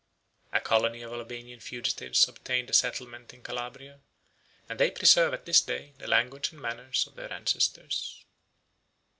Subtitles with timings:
[0.51, 3.99] A colony of Albanian fugitives obtained a settlement in Calabria,
[4.67, 8.25] and they preserve at this day the language and manners of their ancestors.